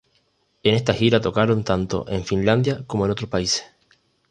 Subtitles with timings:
[0.63, 3.63] En esta gira tocaron tanto en Finlandia como en otros países.